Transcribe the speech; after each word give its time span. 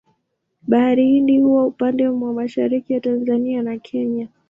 Bahari 0.67 1.07
Hindi 1.09 1.39
huwa 1.39 1.65
upande 1.67 2.09
mwa 2.09 2.33
mashariki 2.33 2.93
ya 2.93 2.99
Tanzania 2.99 3.61
na 3.61 3.77
Kenya. 3.77 4.27